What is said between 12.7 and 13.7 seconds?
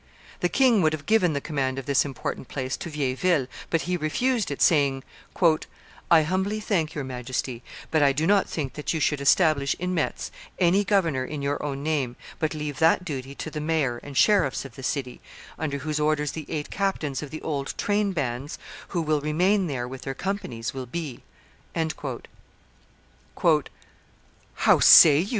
that duty to the